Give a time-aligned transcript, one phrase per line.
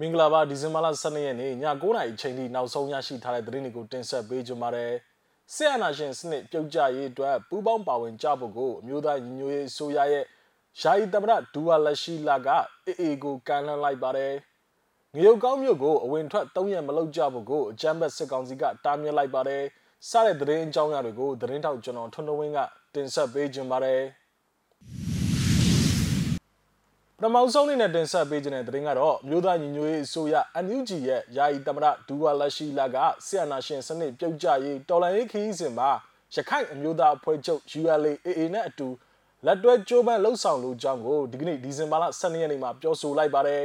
[0.00, 4.92] မင်္ဂလာပါဒီဇင်ဘာလ12ရက်နေ့ည9:00နာရီအချိန်ထိနောက်ဆုံးရရှိထားတဲ့သတင်းတွေကိုတင်ဆက်ပေးကြပါမယ်။
[5.54, 10.24] ဆီယနာရှင်စနစ်ပြုတ်ကျရေးအတွက်ပူးပေါင်းပါဝင်ကြဖို့ကိုအမျိုးသားညီညွတ်ရေးအစိုးရရဲ့
[10.80, 12.48] ယာယီသမ္မတဒူဝါလက်ရှိလာက
[12.86, 14.32] အေအေကိုကန်လှန်လိုက်ပါတယ်။
[15.14, 19.62] ငရုတ်ကောင်းမျိုးကိုအဝင်ထွက်၃ရက်မလောက်ကြဖို့ကိုအကြမ်းဖက်စစ်ကောင်စီကတားမြစ်လိုက်ပါတယ်။
[20.10, 22.58] စတဲ့သတင်းအကြောင်းအရာတွေကိုသတင်းထောက်ကျွန်တော်ထွန်းထွန်းဝင်းက
[22.94, 24.02] တင်ဆက်ပေးကြပါမယ်။
[27.22, 35.90] ပထမဆုံးအနေနဲ့တင်ဆက်ပေးခြင်းတဲ့သတင်းကတော့မြို့သားညီညွတ်ရေးအစိုးရ NUG ရဲ့ယာယီသမ္မတဒူဝါလက်ရှိလာကဆီယနာရှင်စနစ်ပြုတ်ကျရေးတော်လှန်ရေးခရီးစဉ်မှာ
[36.34, 38.88] ရခိုင်အမျိုးသားအဖွဲ့ချုပ် ULA/AA နဲ့အတူ
[39.46, 43.62] လက်တွဲကြိုးပမ်းလှုပ်ဆောင်လိုကြောင်းကိုဒီကနေ့ဒီဇင်ဘာလ12ရက်နေ့မှာပြောဆိုလိုက်ပါတယ်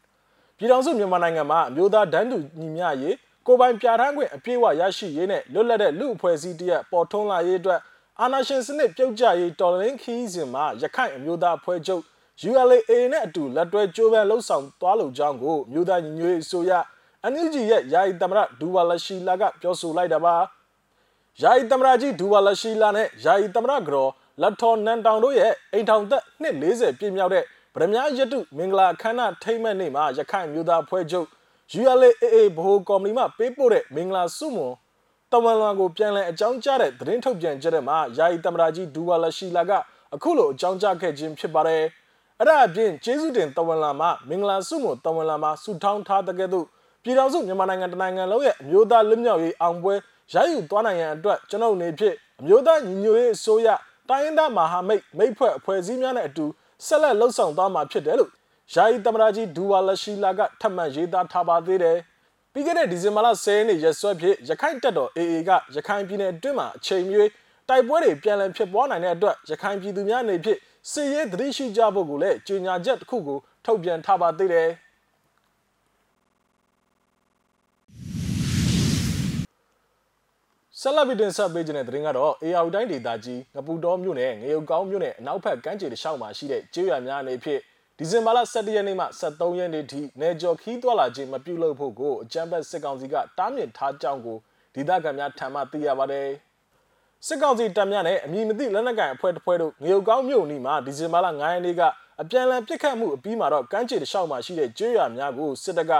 [0.56, 3.16] ။ပြည်ထောင်စုမြန်မာနိုင်ငံမှာအမျိုးသားဒန်းတူညီမျှရေး
[3.46, 7.80] ကိုပိုင်ပြဋ္ဌာန်းခွင့်အပြည့်အဝရရှိရေးနဲ့လွတ်လပ်တဲ့လူအဖွဲ့အစည်းတရက်ပေါ်ထွန်းလာရေးအတွက်
[8.20, 12.02] အာဏာရှင်စနစ်ပြုတ်ကျရေးတော်လှန်ရေးခရီးစဉ်မှာရခိုင်အမျိုးသားအဖွဲ့ချုပ်
[12.44, 16.72] ULA နဲ့အတူလက်တွဲကြိုးပမ်းလှုပ်ဆောင်သွားလိုကြောင်းကိုမြို့သားညီညွတ်ရေးအစိုးရ
[17.32, 20.34] NUG ရဲ့ယာယီသမ္မတဒူဝါလရှိလာကပြောဆိုလိုက်တာပါ
[21.42, 24.10] ယာယီသမ္မတကြီးဒူဝါလရှိလာနဲ့ယာယီသမ္မတကတော်
[24.42, 31.26] လက်ထော်နန်တောင်တို့ရဲ့အိမ်ထောင်သက်240ပြည့်မြောက်တဲ့ဗရမ ्या ရတုမင်္ဂလာအခမ်းအနားထိမ့်မဲ့နေ့မှာရခိုင်မျိုးသားဖွဲ့ချုပ်
[31.80, 34.74] ULAA ဗဟိုကော်မတီမှပေးပို့တဲ့မင်္ဂလာစုမွန်
[35.32, 39.72] တဝန်လွန်ကိုပြန်လည်အကြောင်းကြားတဲ့သတင်းထုတ်ပြန်ချက်ထဲမှာယာယီသမ္မတကြီးဒူဝါလရှိလာက
[40.14, 41.84] အခုလိုအကြောင်းကြားခဲ့ခြင်းဖြစ်ပါတယ်။
[42.40, 46.66] အဲ့ဒါအပြင်ကျေးဇူးတင်တဝန်လာမှာမင်္ဂလာစုမှုတဝန်လာမှာဆုထောင်းထားတဲ့ကဲ့သို့
[47.02, 49.94] ပြည်တော်စုမြန်မာနိုင်ငံတနိုင်ငံလုံးရဲ့အမျိုးသားလွတ်မြောက်ရေးအောင်ပွဲ
[50.34, 53.68] ရယူသွားနိုင်ရန်အတွက်ကျွန်ုပ်အနေဖြင့်အမျိုးသားညီညွတ်ရေးအစိုးရ
[54.08, 56.46] တိုင်းရင်းသားမဟာမိတ်မိတ်ဖွဲ့အဖွဲ့အစည်းများနဲ့အတူ
[56.86, 58.30] ဆက်လက်လှုပ်ဆောင်သွားမှာဖြစ်တယ်လို့
[58.74, 61.98] ယာယီသမ္မတကြီးဒူဝါလရှိလာကထပ်မံရေးသားထားပါသေးတယ်
[62.52, 67.30] ပြီးခဲ့တဲ့ဒီဇင်ဘာလ10ရက်နေ့ရက်စွဲဖြစ်ရခိုင်တပ်တော် AA ကရခိုင်ပြည်နယ်အတွင်းမှာအချိန်မရွေး
[67.68, 70.58] တိုက်ပွဲတွေပြန်လည်ဖြစ်ပွားနိုင်တဲ့အတွက်ရခိုင်ပြည်သူများအနေဖြင့်
[70.92, 74.70] စစ်ရေးသတိရှိကြဖို့ကိုလည်းကြေညာချက်တစ်ခုကိုထုတ်ပြန်ထားပါသေးတယ်
[80.80, 87.60] ဆက်လက်ပြီးတင်ဆက်ပေးခြင်းတဲ့သတင်းကတော့ AR တိုင်းဒေသကြီးငပူတော်မြို့နယ်ငရုတ်ကောင်းမြို့နယ်အနောက်ဘက်ကမ်းခြေတစ်လျှောက်မှာရှိတဲ့ကျေးရွာများအနေဖြင့်
[87.98, 94.38] ဒီဇင်ဘာလ17ရက်နေ့မှ23ရက်နေ့ထိနေကျော်ခီးသွားလာခြင်းမပြုလုပ်ဖို့ကိုအကြမ်းဖက်စစ်ကောင်စီကတားမြစ်ထားကြောင်းကို
[94.74, 96.28] ဒေသခံများထံမှသိရပါတယ်။
[97.24, 101.82] စစ်ကောင်စီတပ်များနဲ့အမည်မသိလက်နက်ကိုင်အဖွဲ့တစ်ဖွဲ့တို့ငရုတ်ကောင်းမြို့နီမှာဒီဇင်ဘာလ9ရက်နေ့က
[102.20, 105.92] အပြန်အလှန်ပစ်ခတ်မှုအပြီးမှာတော့ကမ်းခြေတစ်လျှောက်မှာရှိတဲ့ကျွေးရများကိုစစ်တပ်က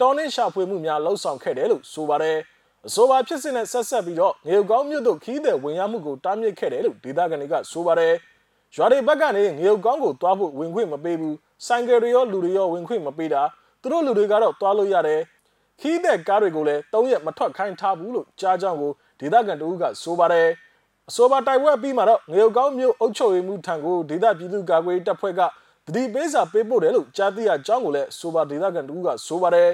[0.00, 2.36] တောင်းနှင်းရှာဖွေမှုများလှုံ့ဆော်ခဲ့တယ်လို့ဆိုပါတယ်။
[2.86, 8.12] အဆိုပါဖြစ်စဉ်နဲ့ဆက်ဆက်ပြီးတော့ငရုတ်ကောင်းမြို့သို့ခီးတဲ့ဝင်ရောက်မှုကိုတားမြစ်ခဲ့တယ်လို့ဒေသခံတွေကဆိုပါတယ်။
[8.76, 11.34] ရွာတွေဘက်ကနေငရုတ်ကောင်းကိုတွားဖို့ဝင်ခွင့်မပေးဘူး။
[11.66, 13.42] ဆိုင်ကယ်တွေရောလူတွေရောဝင်ခွင့်မပေးတာ။
[13.80, 15.20] သူတို့လူတွေကတော့တွားလို့ရတယ်။
[15.80, 20.48] ခီးတဲ့ကားတွေကိုလည်း၃ရက်မထွက်ခိုင်းထားဘူးလို့ကြားကြောင်းကို ဒေသခံတို့ကဆိုပါတယ်။
[21.10, 25.40] အဆိုပါတိုက်ပွဲပြီးမှာတော့ငရုတ်ကောင်းမြို့အုပ်ချုပ်ရေးမှူးထံကိုဒေသပြည်သူ့ကာကွယ်ရေးတပ်ဖွဲ့က
[25.86, 29.68] တတိပေးစာပေးပို့တယ်လို့ကြားသိရကြောင်းကိုလည်းဆိုပါဒေသခံတို့ကဆိုပါတယ်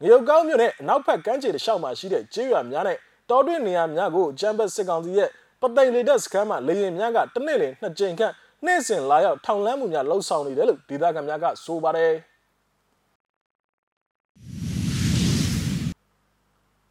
[0.00, 2.98] ငရုတ်ကောင်းမြို့နဲ့အနောက်ဘက်ကမ်းခြေတစ်လျှောက်မှာရှိတဲ့ကျေးရွာများနဲ့
[3.30, 5.28] တောတွင်းနေရာများကိုဂျမ်ဘတ်စစ်ကောင်စီရဲ့
[5.60, 8.32] ပသိမ်လေတပ်စခန်းမှာလေရင်များကတနေ့လနှစ်ကြိမ်ခန့်
[8.64, 12.12] နှိမ့်စင်လာရောက်ထောင်လန်းမှုများလှုပ်ဆောင်နေတယ်လို့ဒေသခံများကဆိုပါတယ်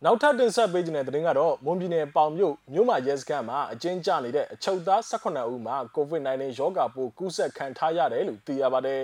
[0.05, 9.03] နောက်ထပ်တင်ဆက်ပေးခြင်းတဲ့သတင်းကတော့မွန်ပြည်နယ်ပေါင်မြို့မြို့မှာရဲစခန်းမှာအကျဉ်းကျနေတဲ့အချုပ်သား18ဦးမှာ COVID-19 ရောဂါပိုးကူးစက်ခံထားရတယ်လို့သိရပါတယ်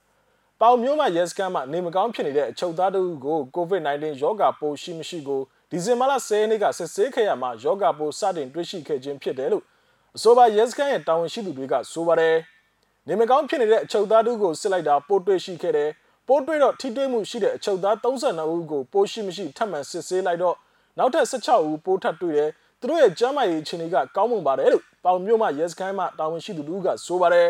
[0.60, 5.40] ။ပေါင်မြို့မှာရဲစခန်းမှာနေမကောင်းဖြစ်နေတဲ့အချုပ်သားတို့ကို COVID-19 ရောဂါပိုးရှိမရှိကို
[5.70, 9.64] ဒီဇင်ဘာလ10ရက်နေ့ကစစ်ဆေးခဲ့ရမှာရောဂါပိုးစတင်တွေ့ရှိခဲ့ခြင်းဖြစ်တယ်လို့
[10.16, 12.36] အဆိုပါရဲစခန်းရဲ့တာဝန်ရှိသူတွေကဆိုပါတယ်။
[13.08, 15.90] နေမကောင်းဖြစ်နေတဲ့အချုပ်သားတို့ကိုစစ်လိုက်တာပိုးတွေ့ရှိခဲ့တယ်။
[16.28, 20.56] ပိုးတွေ့တော့ထိတွေ့မှုရှိတဲ့အချုပ်သား32ဦးကိုပိုးရှိမရှိထပ်မံစစ်ဆေးလိုက်တော့
[20.98, 27.48] နောက်ထပ်16ဦးပိုးထပ်တွေ့တယ်သူတို့ရဲ့ကျန်းမာရေးအခြေအနေကကောင်းမွန်ပါတယ်လို့ပေါင်မြို့မှရဲစခန်းမှတာဝန်ရှိသူတို့ကဆိုပါတယ်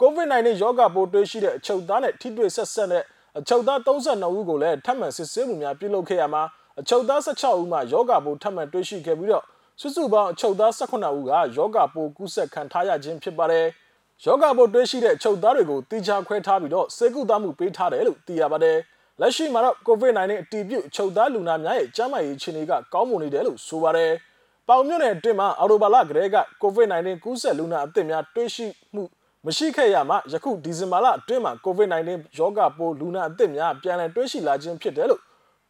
[0.00, 3.04] COVID-19 ရောဂါပိုးတွေ့ရှိတဲ့အချုပ်သားနဲ့ထိတွေ့ဆက်ဆက်တဲ့
[3.38, 6.42] အချုပ်သား32ဦးကိုလည်းထပ်မံစစ်ဆေးမှုများပြုလုပ်ခဲ့ရမှာ
[6.80, 9.44] အချုပ်သား16ဦးမှယောဂပိုးထပ်မံတွေ့ရှိခဲ့ပြီးတော့
[9.80, 13.66] စုစုပေါင်းအချုပ်သား18ဦးကယောဂပိုးကူးစက်ခံထားရခြင်းဖြစ်ပါတယ်။
[14.24, 18.76] ယောဂပိုးတွေ့ရှိတဲ့အချုပ်သားတွေကိုတိကျခွဲထားပြီးတော့စေကုသမှုပေးထားတယ်လို့သိရပါတယ်။
[19.20, 24.12] လက်ရှိမှာတော့ COVID-19 အတည်ပြုအချုပ်သားလူနာများရဲ့ကျန်းမာရေးအခြေအနေကကောင်းမွန်နေတယ်လို့ဆိုပါတယ်။
[24.68, 29.02] ပေါင်မြို့နယ်အတွင်းမှာအော်တိုဘာလကတည်းက COVID-19 ကူးစက်လူနာအသစ်များတွေ့ရှိမှု
[29.46, 35.22] မရှိခဲ့ရမှယခုဒီဇင်ဘာလအတွင်းမှာ COVID-19 ရောဂါပိုးလူနာအသစ်များပြန်လည်တွေ့ရှိလာခြင်းဖြစ်တယ်လို့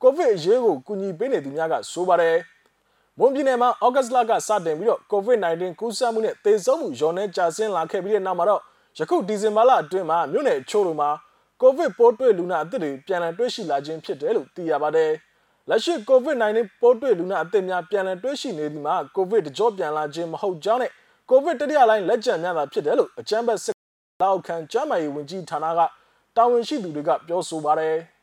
[0.03, 2.37] COVID အရေးကိုကူညီပေးနေသူများကဆိုပါတယ်။
[3.20, 8.62] မွန်ပြည်နယ်မှာဩဂတ်စ်လကစတင်ပြီးတော့ COVID-19 ကူးစက်မှုနဲ့သေဆုံးမှုရောနေကျဆင်းလာခဲ့ပြီးတဲ့နောက်မှာတော့
[8.99, 11.11] ယခုဒီဇင်ဘာလအတွင်းမှာမြို့နယ်ချို့တို့မှာ
[11.62, 15.11] COVID ပိုးတွေ့လူနာအသစ်တွေပြန်လည်တွေ့ရှိလာခြင်းဖြစ်တယ်လို့သိရပါတယ်။
[15.69, 20.93] လက်ရှိ COVID-19 ပိုးတွေ့လူနာအသစ်များပြန်လည်တွေ့ရှိနေသည်မှာ COVID တကြောပြန်လာခြင်းမဟုတ်ကြောင်းနဲ့
[21.31, 23.76] COVID တတိယလိုင်းလက်ကျန်များသာဖြစ်တယ်လို့အကြမ်းဖက်စစ်
[24.23, 25.81] လောက်ခံကျန်းမာရေးဝန်ကြီးဌာနက
[26.37, 27.97] တာဝန်ရှိသူတွေကပြောဆိုပါတယ်။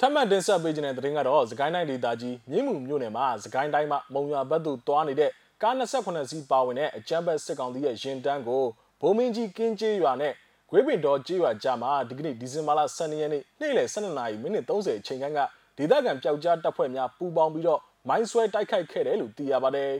[0.00, 5.30] ထပ်မံတင်ဆက်ပေးခြင်းတဲ့သတင်းကတော့စကိုင်းတိုင်းဒေသကြီးမြင်းမှုမြို့နယ်မှာစကိုင်းတိုင်းမှာမုံရွာဘက်သို့တွားနေတဲ့
[5.62, 8.64] ကား28စီးပါဝင်တဲ့အကြမ်းဖက်စစ်ကောင်စီရဲ့ရင်တန်းကို
[9.00, 10.32] ဘုံမင်းကြီးကင်းကျေးရွာနဲ့
[10.70, 15.40] ဂွေးပင်တော်ကျေးရွာကြားမှာဒီကနေ့ဒီဇင်ဘာလ12ရက်နေ့နေ့လယ်12နာရီမိနစ်30အချိန်ခန့်က
[15.78, 19.92] ဒေသခံပျောက်ကြားတပ်ဖွဲ့များပူးပေါင်းပြီးတော့မိုင်းဆွဲတိုက်ခိုက်ခဲ့တယ်လို့သိရပါတယ်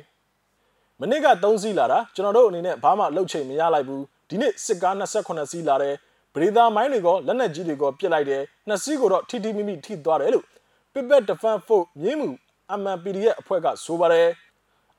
[1.00, 5.94] ။မနစ်က3စီးလာတာကျွန်တော်တို့အနေနဲ့ဘာမှလှုပ်ချိန်မရလိုက်ဘူးဒီနေ့စစ်ကား28စီးလာတယ်
[6.34, 10.46] ပရိသာမိုင်းတွေကလက်နက်ကြီးတွေကပြစ်လိုက်တယ်နှစ်စီးကိုတော့ထိထိမိမိထိသွားတယ်လို့
[10.92, 12.30] Pipet Defense Force မြင်းမှု
[12.80, 14.28] MNPD ရဲ့အဖွဲ့ကဆိုပါတယ်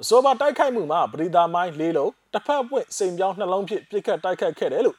[0.01, 4.97] အစောပါတိုက်ခိုက်မှုမှာပရိသာမိုင်း၄လုံးတစ်ဖက်ပွင့်စိန်ပြောင်းနှလုံးဖြင့်ပြစ်ခတ်တိုက်ခိုက်ခဲ့တယ်လို့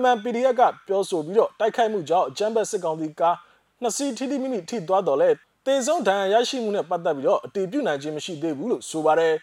[0.00, 3.22] MNPD ကပြောဆိုပြီးတော့တိုက်ခိုက်မှုကြောင့်အကြမ်းဖက်စစ်ကောင်စီက
[3.82, 5.30] နှစ်စီးထိထိမိမိထိသွားတော်လဲ
[5.66, 9.34] တေဆုံးဒဏ်ရာရရှိမှုနဲ့ပတ်သက်ပြီးတော့အတည်ပြုနိုင်ခြင်းမရှိသေးဘူးလို့ဆိုပါတယ်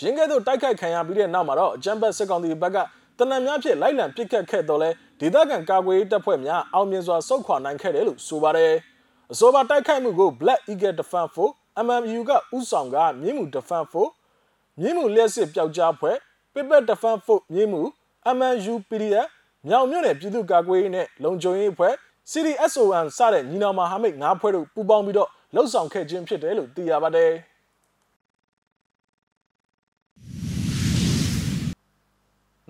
[0.00, 2.78] ရင်းကဲ့သို့တိုက်ခိုက်ခံရပြီးတဲ့နောက်မှာတော့အကြမ်းဖက်စစ်ကောင်စီဘက်က
[3.18, 4.90] တနံများဖြင့်လိုက်လံပစ်ခတ်ခဲ့တော့လဲ
[5.20, 8.72] ဒေသခံကာကွယ်ရေးတပ်ဖွဲ့များအောင်မြင်စွာဆုတ်ခွာနိုင်ခဲ့တယ်လို့ဆိုပါတယ်။
[9.32, 11.54] အဆိုပါတိုက်ခိုက်မှုကို Black Eagle Defense Force
[11.86, 14.12] MMU ကဥဆောင်ကမြင်းမှု Defense Force
[14.80, 16.16] မြင်းမှုလျှက်စစ်ပျောက်ကြားဖွဲ့
[16.52, 17.82] Pipet Defense Force မြင်းမှု
[18.36, 19.28] MNU PDF
[19.68, 21.94] မြောင်မြို့နယ်ပြည်သူ့ကာကွယ်ရေးနဲ့လုံခြုံရေးအဖွဲ့
[22.30, 27.32] CDSON စတဲ့ညီနောင်မဟာမိတ်၅ဖွဲ့တို့ပူးပေါင်းပြီးတော့လှုပ်ဆောင်ခဲ့ခြင်းဖြစ်တယ်လို့သိရပါတယ်။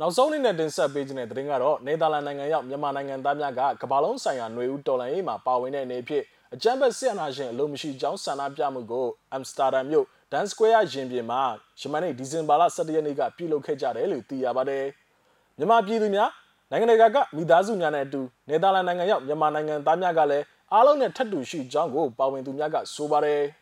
[0.00, 6.24] နောက်ဆုံးအနေနဲ့တင်ဆက်ပေးခြင်းတဲ့သတင်းကတော့နယ်သာလန်နိုင်ငံရောက်မြန်မာနိုင်ငံသားများကကမ္ဘာလုံးဆိုင်ရာຫນွေဦးတော်လှန်ရေးမှာပါဝင်တဲ့အနေဖြင့်
[6.54, 11.42] အကြမ်းဖက်ဆီယနာရှင်အလို့မရှိကြောင်းဆန္ဒပြမှုကိုအမ်စတာဒမ်မြို့ဒန်စကွဲယာရင်ပြင်မှာ
[11.80, 14.84] ယမန်နေ့ဒီဇင်ဘာလ17ရက်နေ့ကပြုလုပ်ခဲ့ကြတယ်လို့သိရပါတယ်။
[15.58, 16.30] မြန်မာပြည်သူများ
[16.70, 23.42] နိုင်ငံတကာကမိသားစုများနဲ့အတူနယ်သာလန်နိုင်ငံရောက်မြန်မာနိုင်ငံသားများကလည်းအားလုံးနဲ့ထပ်တူရှိကြောင်းကိုပါဝင်သူများကဆိုပါတယ်။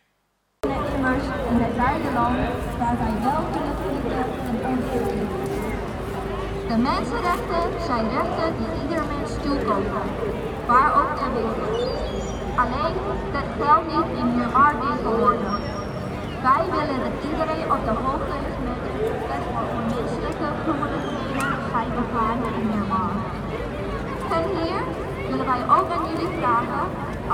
[6.72, 10.06] De mensenrechten zijn rechten die ieder mens toekomen,
[10.70, 11.74] waar ook ter wereld.
[12.62, 12.96] Alleen,
[13.34, 15.54] dat geldt niet in deze worden.
[16.48, 18.78] Wij willen dat iedereen op de hoogte is met
[19.30, 23.14] het voor menselijke gemoedelijkheden zijn in Myanmar.
[24.36, 24.82] En hier
[25.28, 26.84] willen wij ook aan jullie vragen,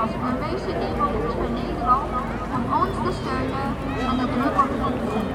[0.01, 2.09] als Burmeese inwoners van Nederland,
[2.55, 3.67] om ons te steunen
[4.09, 4.69] en de druk op
[5.01, 5.28] te zetten.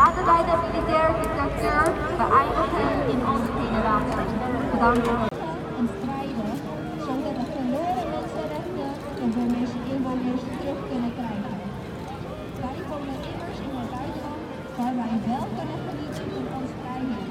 [0.00, 1.84] Laten wij de militaire dictatuur
[2.20, 4.24] beëindigen in onze generatie.
[4.72, 5.08] Bedankt
[5.78, 6.50] en strijden,
[7.06, 8.90] zodat de verloren mensenrechten
[9.22, 11.54] en voor inwoners terug kunnen krijgen.
[12.62, 14.42] Wij komen immers in het buitenland
[14.76, 17.30] waar wij wel kunnen genieten van onze vrijheid.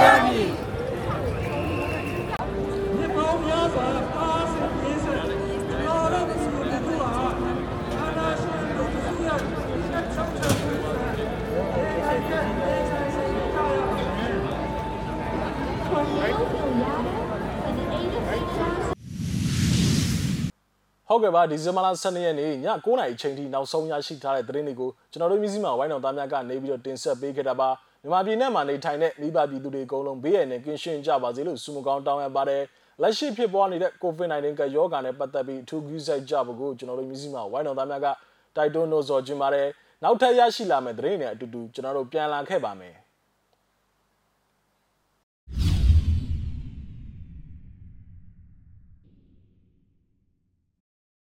[21.11, 27.69] ဟုတ်ကဲ့ပါဒီဇင်ဘာလ12ရက်နေ့ည9:00နာရီအချိန်ထိနောက်ဆုံးရရှိထားတဲ့သတင်းတွေကိုကျွန်တော်တို့မျိုးစိမှာဝိုင်းတော်သားများကနေပြီးတော့တင်ဆက်ပေးခဲ့တာပါ
[28.01, 32.63] မြန်မာပြည်နဲ့မှာနေထိုင်တဲ့မိဘပြည်သူတွေအကုန်လုံးဘေးရန်နဲ့ကင်းရှင်းကြပါစေလို့ဆုမကောင်းတောင်းရပါတယ်
[33.01, 38.07] လက်ရှိဖြစ်ပေါ်နေတဲ့ COVID-19 ကရောဂါနဲ့ပတ်သက်ပြီးအထူးကူးစိုက်ကြဖို့ကိုကျွန်တော်တို့မျိုးစိမှာဝိုင်းတော်သားများက
[38.55, 39.67] တိုက်တွန်းလို့ဆိုခြင်းပါတယ်
[40.03, 42.95] နောက်ထပ်ရရှိလာမယ့်သတင်းတွေနဲ့အတူတူကျွန်တော်တို့ပြန်လာခဲ့ပါမယ်